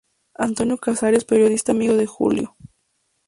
Antonio 0.39 0.79
Casares, 0.79 1.25
periodista 1.25 1.73
amigo 1.73 1.93
de 1.95 2.07
Julio. 2.07 2.55